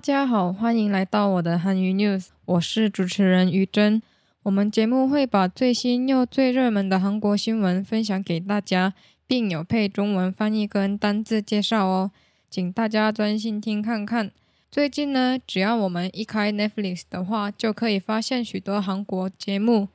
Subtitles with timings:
[0.00, 4.00] 大家好，欢迎来到我的韩语 news，我是主持人于真。
[4.44, 8.94] 我们节目会把最新又最热门的韩国新闻分享给大家，
[9.26, 12.10] 并有配中文翻译跟单字介绍哦，
[12.48, 14.30] 请大家专心听看看。
[14.70, 19.88] 最近呢，只要我们一开 Netflix 的话，就可以发现许多韩国节目。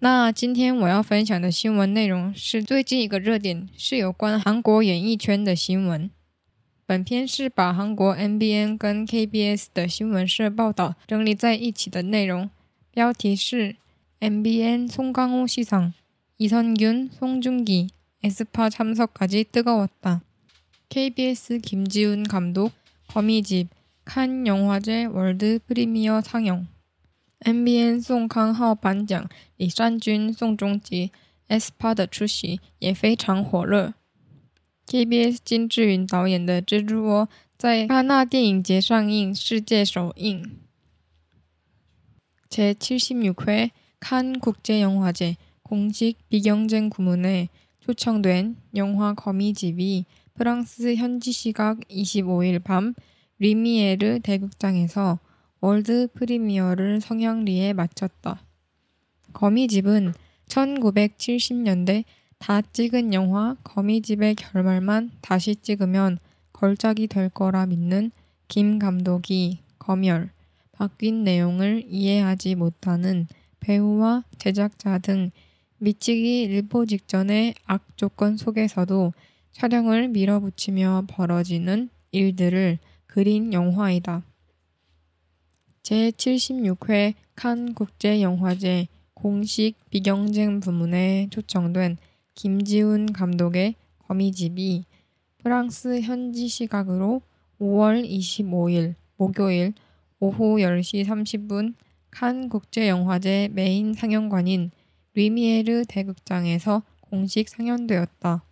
[0.00, 6.10] 那今天我要分享的新闻内容是最近一个热点，是有关韩国演艺圈的新闻。
[6.87, 12.49] 本篇是把韩国 NBN 跟 KBS 的新闻社报道整理在一起的内容。
[12.91, 13.77] 标题是
[14.19, 15.93] NBN 송강호 시상,
[16.37, 17.89] 이선균, 송중기,
[18.21, 20.21] 에스파 참석까지 뜨거웠다.
[20.89, 22.71] KBS 김지훈 감독
[23.07, 23.69] 거미집
[24.05, 26.67] 칸 영화제 월드 프리미어 상영
[27.39, 31.11] NBN 宋康昊颁奖，李善均、宋仲基、
[31.49, 33.93] 에스파的出席也非常火热。
[34.87, 40.59] KBS 金智云导演的《蜘蛛窝》在戛纳电影节上映，世界首映。
[42.49, 52.93] 제76회 칸 국제영화제 공식 비경쟁 구문에 초청된 영화 거미집이 프랑스 현지 시각 25일 밤
[53.39, 55.19] 리미에르 대극장에서
[55.61, 58.43] 월드 프리미어를 성형리에 마쳤다.
[59.33, 60.13] 거미집은
[60.47, 62.03] 1970년대
[62.38, 66.18] 다 찍은 영화 거미집의 결말만 다시 찍으면
[66.52, 68.10] 걸작이 될 거라 믿는
[68.48, 70.30] 김 감독이 검열,
[70.72, 73.26] 바뀐 내용을 이해하지 못하는
[73.60, 75.30] 배우와 제작자 등
[75.78, 79.12] 미치기 일보 직전의 악조건 속에서도
[79.52, 84.22] 촬영을 밀어붙이며 벌어지는 일들을 그린 영화이다.
[85.82, 91.98] 제76회 칸 국제영화제 공식 비경쟁 부문에 초청된
[92.38, 93.74] 김지훈 감독의
[94.06, 94.84] 거미집이
[95.42, 97.20] 프랑스 현지 시각으로
[97.60, 99.74] 5월 25일 목요일
[100.20, 101.74] 오후 10시 30분
[102.12, 104.70] 칸 국제영화제 메인 상영관인
[105.14, 108.44] 리미에르 대극장에서 공식 상연되었다.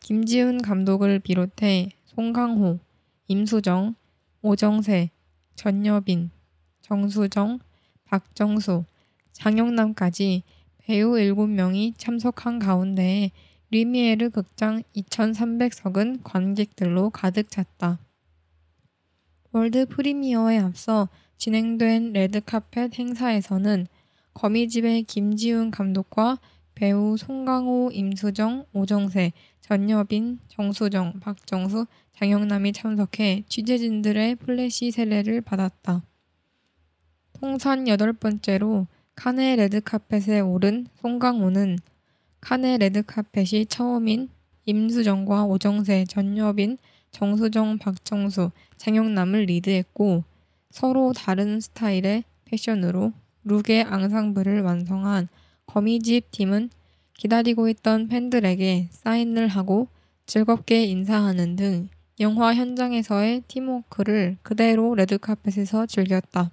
[0.00, 2.80] 김지훈 감독을 비롯해 송강호,
[3.28, 3.94] 임수정,
[4.42, 5.10] 오정세,
[5.54, 6.30] 전여빈,
[6.82, 7.60] 정수정,
[8.06, 8.86] 박정수,
[9.34, 10.42] 장영남까지
[10.90, 13.30] 배우 7명이 참석한 가운데
[13.70, 18.00] 리미에르 극장 2,300석은 관객들로 가득 찼다.
[19.52, 23.86] 월드 프리미어에 앞서 진행된 레드카펫 행사에서는
[24.34, 26.40] 거미집의 김지훈 감독과
[26.74, 29.30] 배우 송강호, 임수정, 오정세,
[29.60, 31.86] 전여빈, 정수정, 박정수,
[32.16, 36.02] 장영남이 참석해 취재진들의 플래시 세례를 받았다.
[37.34, 41.78] 통산 여덟 번째로 칸의 레드카펫에 오른 송강호는
[42.40, 44.30] 칸의 레드카펫이 처음인
[44.64, 46.78] 임수정과 오정세, 전여빈,
[47.10, 50.24] 정수정, 박정수, 장영남을 리드했고
[50.70, 53.12] 서로 다른 스타일의 패션으로
[53.44, 55.28] 룩의 앙상블을 완성한
[55.66, 56.70] 거미집 팀은
[57.14, 59.88] 기다리고 있던 팬들에게 사인을 하고
[60.26, 61.88] 즐겁게 인사하는 등
[62.20, 66.50] 영화 현장에서의 팀워크를 그대로 레드카펫에서 즐겼다.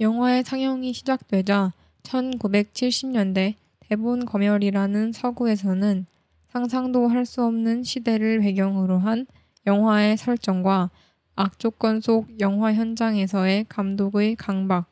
[0.00, 1.72] 영화의 상영이 시작되자
[2.02, 6.06] 1970년대 대본 검열이라는 서구에서는
[6.48, 9.26] 상상도 할 수 없는 시대를 배경으로 한
[9.66, 10.90] 영화의 설정과
[11.36, 14.86] 악조건 속 영화 현장에서의 감독의 강박,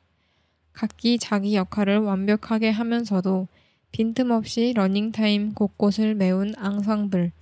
[0.73, 3.49] 각기 자기 역할을 완벽하게 하면서도
[3.93, 7.33] 빈틈없이 러닝타임 곳곳을 메운 앙상블,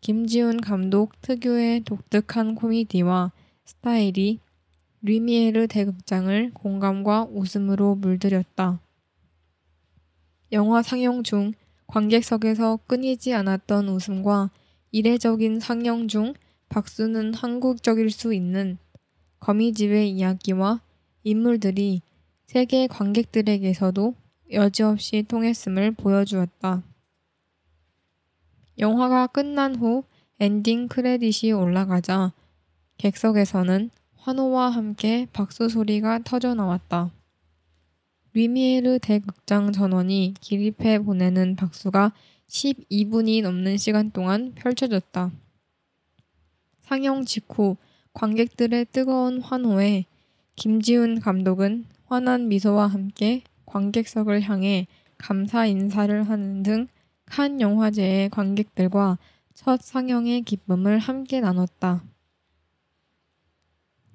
[0.00, 3.32] 김지훈 감독 특유의 독특한 코미디와
[3.64, 4.40] 스타일이
[5.02, 8.80] 리미에르 대극장을 공감과 웃음으로 물들였다.
[10.52, 11.52] 영화 상영 중
[11.86, 14.50] 관객석에서 끊이지 않았던 웃음과
[14.90, 16.34] 이례적인 상영 중
[16.68, 18.78] 박수는 한국적일 수 있는
[19.40, 20.82] 거미집의 이야기와
[21.24, 22.02] 인물들이
[22.46, 24.14] 세계 관객들에게서도
[24.52, 26.82] 여지없이 통했음을 보여주었다.
[28.78, 30.04] 영화가 끝난 후
[30.38, 32.32] 엔딩 크레딧이 올라가자
[32.98, 37.10] 객석에서는 환호와 함께 박수 소리가 터져 나왔다.
[38.32, 42.12] 리미에르 대극장 전원이 기립해 보내는 박수가
[42.48, 45.30] 12분이 넘는 시간 동안 펼쳐졌다.
[46.82, 47.76] 상영 직후
[48.12, 50.04] 관객들의 뜨거운 환호에
[50.56, 54.86] 김지훈 감독은 환한 미소와 함께 관객석을 향해
[55.18, 56.88] 감사 인사를 하는 등
[57.30, 59.16] 칸 영화제의 관객들과
[59.54, 62.02] 첫 상영의 기쁨을 함께 나눴다.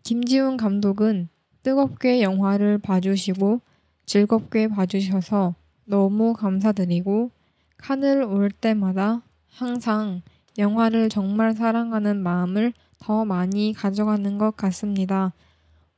[0.06, 1.30] 김지훈 감독은
[1.64, 3.62] 뜨겁게 영화를 봐주시고
[4.06, 5.56] 즐겁게 봐주셔서
[5.86, 7.32] 너무 감사드리고
[7.78, 10.22] 칸을 올 때마다 항상
[10.60, 15.34] 영화를 정말 사랑하는 마음을 더 많이 가져가는 것 같습니다.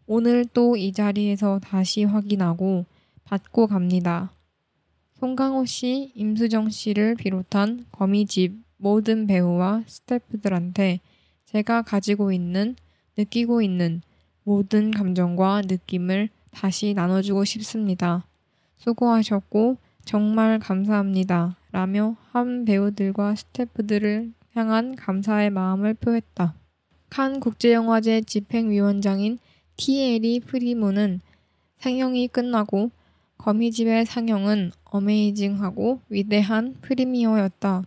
[0.05, 2.85] 오늘 또 이 자리에서 다시 확인하고
[3.25, 4.31] 받고 갑니다.
[5.19, 11.01] 송강호 씨, 임수정 씨를 비롯한 거미집 모든 배우와 스태프들한테
[11.43, 12.77] 제가 가지고 있는,
[13.17, 14.01] 느끼고 있는
[14.43, 18.25] 모든 감정과 느낌을 다시 나눠주고 싶습니다.
[18.77, 21.57] 수고하셨고 정말 감사합니다.
[21.71, 26.55] 라며 한 배우들과 스태프들을 향한 감사의 마음을 표했다.
[27.09, 29.37] 칸 국제영화제 집행위원장인
[29.75, 31.21] 티에리 프리문은
[31.77, 32.91] 상영이 끝나고
[33.37, 37.83] 거미집의 상영은 어메이징하고 위대한 프리미어였다.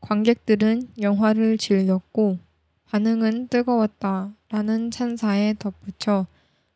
[0.00, 2.38] 관객들은 영화를 즐겼고
[2.86, 4.32] 반응은 뜨거웠다.
[4.54, 6.28] 라는 찬사에 덧붙여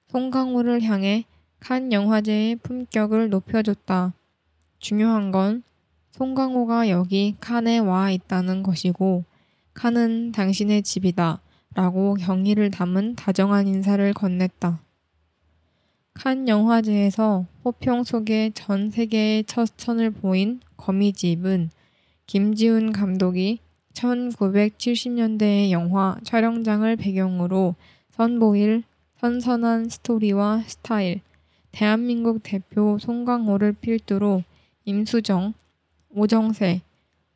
[0.08, 1.26] 송강호를 향해
[1.60, 4.14] 칸 영화제의 품격을 높여줬다.
[4.80, 5.62] 중요한 건
[6.10, 9.22] 송강호가 여기 칸에 와 있다는 것이고
[9.74, 11.40] 칸은 당신의 집이다.
[11.72, 14.78] 라고 경의를 담은 다정한 인사를 건넸다.
[16.14, 21.70] 칸 영화제에서 호평 속에 전 세계의 첫 선을 보인 거미집은
[22.26, 23.60] 김지훈 감독이
[23.98, 27.74] 1970년대의 영화 촬영장을 배경으로
[28.10, 28.84] 선보일
[29.16, 31.20] 선선한 스토리와 스타일,
[31.72, 34.44] 대한민국 대표 송강호를 필두로
[34.84, 35.54] 임수정,
[36.14, 36.82] 오정세,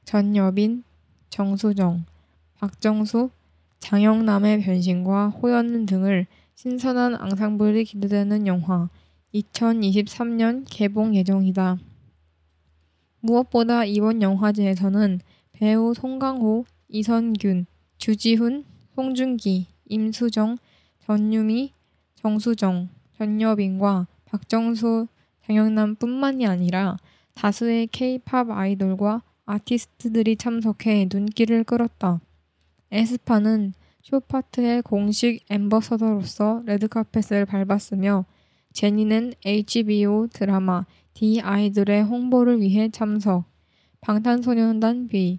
[0.04, 0.84] 전여빈,
[1.30, 2.04] 정수정,
[2.58, 3.30] 박정수,
[3.80, 8.88] 장영남의 변신과 호연 등을 신선한 앙상블이 기대되는 영화
[9.34, 11.78] 2023년 개봉 예정이다.
[13.20, 15.20] 무엇보다 이번 영화제에서는
[15.62, 17.66] 배우 송강호, 이선균,
[17.96, 18.64] 주지훈,
[18.96, 20.58] 송중기, 임수정,
[21.06, 21.72] 전유미,
[22.16, 25.06] 정수정, 전여빈과 박정수,
[25.46, 26.96] 장영남뿐만이 아니라
[27.34, 32.20] 다수의 K-팝 아이돌과 아티스트들이 참석해 눈길을 끌었다.
[32.90, 38.24] 에스파는 쇼파트의 공식 엠버서더로서 레드카펫을 밟았으며
[38.72, 43.44] 제니는 HBO 드라마 디 아이돌의 홍보를 위해 참석,
[44.00, 45.38] 방탄소년단 B,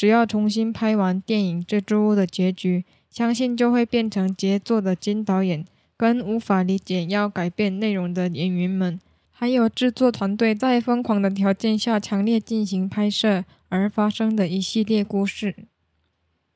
[0.00, 5.62] 只要重新拍完电影《蜘蛛》的结局，相信就会变成杰作的金导演
[5.94, 8.98] 跟无法理解要改变内容的演员们，
[9.30, 15.54] 还有制作团队在疯狂的条件下强烈进行拍摄而发生的一系列故事。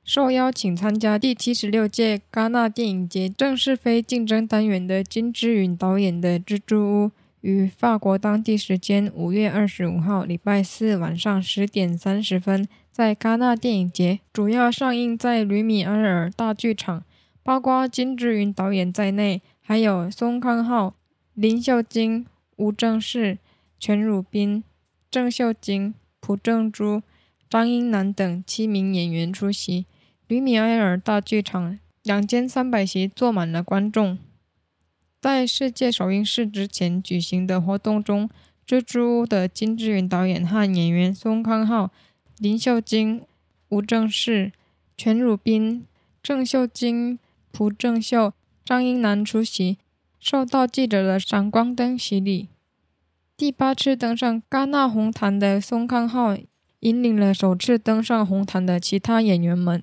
[0.02, 7.06] 受邀请参加第七十六届戛纳电影节正式非竞争单元的金智允导演的《蜘蛛屋》，
[7.43, 17.02] 于法国当地时间五月二十五号礼拜四晚上十点三十分在戛纳电影节主要上映在吕米埃尔大剧场。
[17.43, 20.94] 包括金智云导演在内，还有宋康昊、
[21.35, 22.25] 林秀晶、
[22.55, 23.38] 吴正式、
[23.81, 24.62] 全汝彬、
[25.11, 27.02] 郑秀晶、朴正珠、
[27.50, 29.86] 张英男等七名演员出席。
[30.29, 34.17] 吕米埃尔大剧场两间三百席坐满了观众。
[35.20, 38.31] 在世界首映式之前举行的活动中，
[38.65, 41.91] 蜘蛛的金智云导演和演员宋康昊、
[42.38, 43.22] 林秀晶、
[43.69, 44.50] 吴正式、
[44.96, 45.86] 全汝彬、
[46.20, 47.19] 郑秀晶、
[47.53, 48.32] 朴正秀、
[48.64, 49.79] 张英男出席，
[50.19, 52.48] 受到记者的闪光灯洗礼。
[53.36, 56.36] 第八次登上戛纳红毯的宋康昊，
[56.81, 59.82] 引领了首次登上红毯的其他演员们。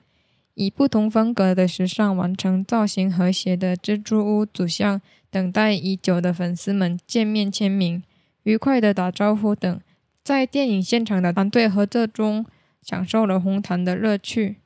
[0.55, 8.03] 以不同风格的时尚完成造型和谐的蜘蛛屋组像，等待已久的粉丝们见面签名、
[8.43, 9.79] 愉快的打招呼等，
[10.23, 12.45] 在电影现场的团队合作中，
[12.81, 14.57] 享受了红毯的乐趣。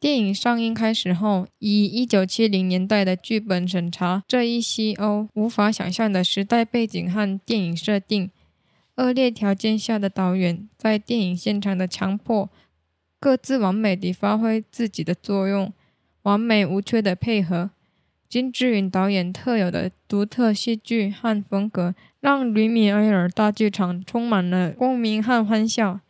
[0.00, 8.30] 电影上映开始后，以一九七零年代的剧本审查这一西欧无法想象的时代背景和电影设定，
[8.96, 12.50] 恶劣条件下的导演在电影现场的强迫。
[13.20, 15.72] 各自完美地发挥自己的作用，
[16.22, 17.70] 完美无缺的配合。
[18.28, 26.00] 金智云导演特有的独特戏剧和风格，让吕米埃尔大剧场充满了共鸣和欢笑。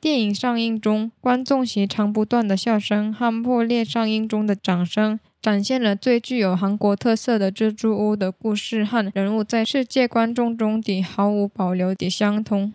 [0.00, 12.72] 电影上映中，观众席长不断的笑声和破裂上映中的掌声，展现了最具有韩国特色的蜘蛛屋的故事和人物在世界观众中的毫无保留的相通。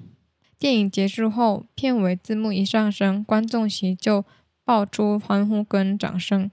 [0.60, 4.26] 电影结束后，片尾字幕一上升，观众席就
[4.66, 6.52] 爆出欢呼跟掌声。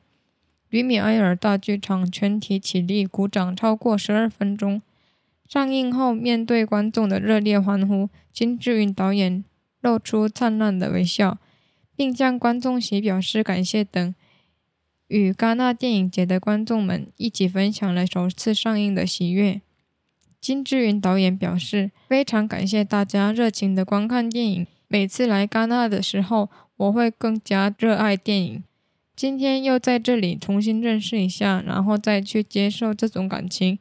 [0.71, 4.81] 吕米埃尔大剧场全体起立鼓掌超过十二分钟。
[5.53, 9.45] 上映后，面对观众的热烈欢呼，金志云导演
[9.83, 11.37] 露出灿烂的微笑，
[11.95, 14.15] 并向观众席表示感谢等，
[15.09, 19.61] 与戛纳电影节的观众们一起分享了首次上映的喜悦。
[20.41, 24.67] 金志云导演表示，非常感谢大家热情的观看电影。
[24.89, 28.65] 每次来戛纳的时候，我会更加热爱电影。
[29.15, 33.79] 今天又在这里重新认识一下，然后再去接受这种感情。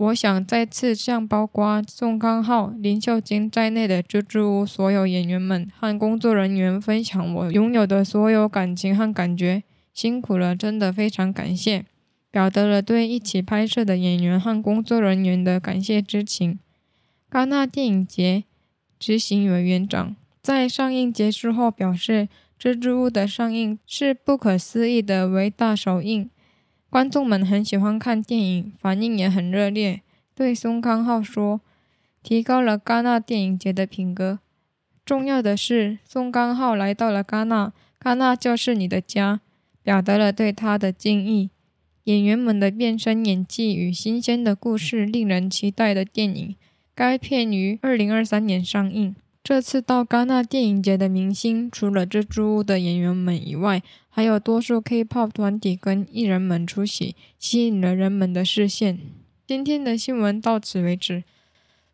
[0.00, 11.84] 我想再次向包括宋康昊、林秀晶在内的蜘蛛屋所有演员们和工作人员分享我拥有的所有感情和感觉，辛苦了，真的非常感谢，
[12.30, 16.58] 表达了对一起拍摄的演员和工作人员的感谢之情。
[17.30, 18.44] 戛纳电影节
[18.98, 26.30] 执行委员长在上映结束后表示，蜘蛛屋的上映是不可思议的伟大首映。
[26.90, 30.02] 观众们很喜欢看电影，反应也很热烈。
[30.34, 31.60] 对宋康昊说
[32.20, 34.40] ：“提高了戛纳电影节的品格。
[35.04, 39.40] 重要的是，宋康昊来到了戛纳，戛纳就是你的家，
[39.84, 41.50] 表达了对他的敬意。
[42.04, 46.56] 演员们的变身演技与新鲜的故事，令人期待的电影。
[46.96, 58.98] 该片于二零二三年上映。”这次到戛纳电影节的明星，除了蜘蛛屋的演员们以外，还有多数 K-pop 团体跟艺人们出席，吸引了人们的视线。
[59.46, 61.24] 今天的新闻到此为止。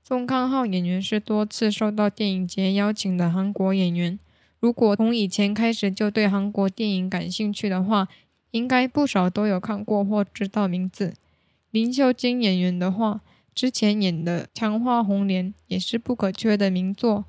[0.02, 4.18] 宋康昊演员是多次受到电影节邀请的韩国演员。
[4.58, 8.08] 如果从以前开始就对韩国电影感兴趣的话，
[8.50, 11.14] 应该不少都有看过或知道名字。
[11.70, 13.20] 林秀晶演员的话，
[13.54, 17.24] 之前演的《强化红莲》也是不可缺的名作。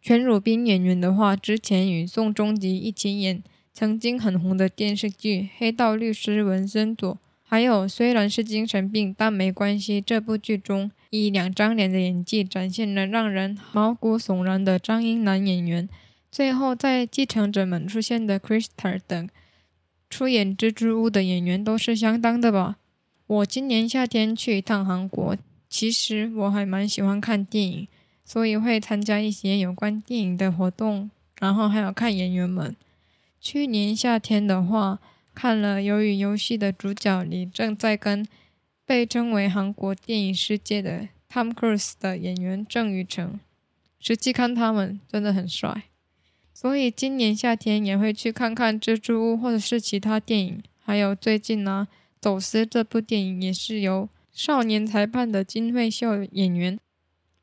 [0.00, 3.42] 全汝彬演员的话，之前与宋仲基一起演
[3.74, 15.88] 曾经很红的电视剧《黑道律师文森佐》，还有虽然是精神病但没关系这部剧中，以两张脸的演技展现了让人毛骨悚然的张英男演员。
[16.30, 19.28] 最后在继承者们出现的 Krista 等
[20.10, 22.76] 出演蜘蛛屋的演员都是相当的吧。
[23.26, 25.36] 我今年夏天去一趟韩国，
[25.68, 27.88] 其实我还蛮喜欢看电影。
[28.28, 32.76] 所以会参加一些有关电影的活动，然后还有看演员们。
[33.40, 34.98] 去年夏天的话，
[35.34, 38.28] 看了《鱿鱼游戏》的主角李正在跟
[38.84, 43.40] 被称为韩国电影世界的 Tom Cruise 的演员郑宇成，
[43.98, 45.84] 实际看他们真的很帅。
[46.52, 50.62] 所以今年夏天也会去看看《蜘蛛屋》或者是其他电影。
[50.84, 51.88] 还有最近呢，
[52.20, 56.78] 《走私》这部电影也是由《少年裁判》的金惠秀演员。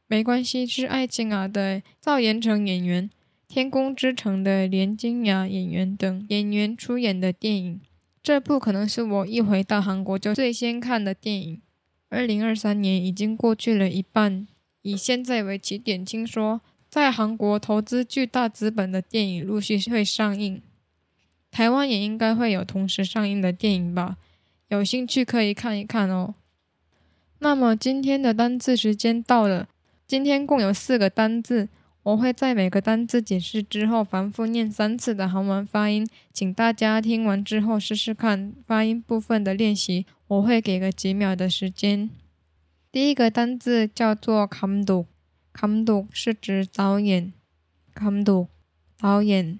[0.07, 3.09] 没关系，是爱情啊的赵延成演员，
[3.47, 7.81] 《天空之城》的连金雅演员等演员出演的电影。
[8.21, 11.61] 这部可能是我一回到韩国就最先看的电影。
[12.09, 14.47] 二零二三年已经过去了一半，
[14.83, 20.61] 以现在为起点，听说在韩国投资巨大资本的电影陆续会上映，
[21.49, 24.17] 台湾也应该会有同时上映的电影吧？
[24.67, 26.35] 有兴趣可以看一看哦。
[27.39, 29.67] 那么今天的单字时间到了。
[30.07, 31.67] 今天共有四个单字，
[32.03, 40.05] 我会在每个单字解释之后反复念三次的韩文发音，请大家听完之后试试看发音部分的练习。
[40.27, 42.11] 我会给个几秒的时间。
[42.91, 47.33] 第一个单字叫做 “kam do”，“kam do” 是指导演
[47.95, 48.47] ，“kam do”
[48.99, 49.59] 导演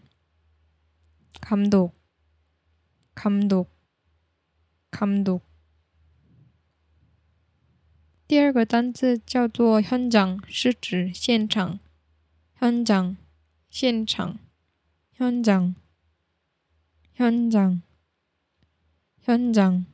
[1.42, 5.42] ，“kam do”，“kam do”，“kam do”。
[8.27, 11.81] 第二个单词叫做“현장”，是指现场。
[12.59, 13.17] 현장
[13.69, 14.39] 现场。
[15.17, 15.75] 현장
[17.15, 17.83] 현장
[19.25, 19.85] 현장